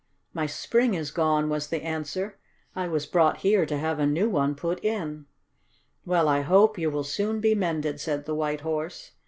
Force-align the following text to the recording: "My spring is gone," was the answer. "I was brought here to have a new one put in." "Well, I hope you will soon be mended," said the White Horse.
"My 0.33 0.47
spring 0.47 0.95
is 0.95 1.11
gone," 1.11 1.47
was 1.47 1.67
the 1.67 1.83
answer. 1.83 2.39
"I 2.75 2.87
was 2.87 3.05
brought 3.05 3.41
here 3.41 3.67
to 3.67 3.77
have 3.77 3.99
a 3.99 4.07
new 4.07 4.27
one 4.27 4.55
put 4.55 4.83
in." 4.83 5.27
"Well, 6.07 6.27
I 6.27 6.41
hope 6.41 6.79
you 6.79 6.89
will 6.89 7.03
soon 7.03 7.39
be 7.39 7.53
mended," 7.53 7.99
said 7.99 8.25
the 8.25 8.33
White 8.33 8.61
Horse. 8.61 9.11